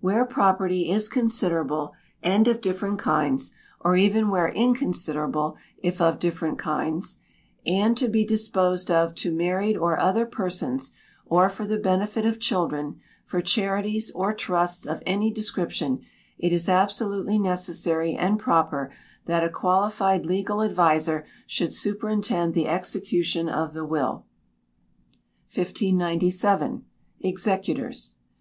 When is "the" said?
11.64-11.78, 22.52-22.66, 23.74-23.84